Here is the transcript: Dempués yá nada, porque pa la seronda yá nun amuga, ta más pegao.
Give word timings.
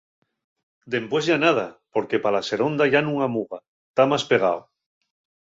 Dempués 0.93 1.23
yá 1.29 1.37
nada, 1.45 1.65
porque 1.97 2.21
pa 2.23 2.33
la 2.37 2.41
seronda 2.49 2.89
yá 2.93 3.01
nun 3.03 3.19
amuga, 3.27 3.57
ta 3.95 4.03
más 4.11 4.23
pegao. 4.31 4.59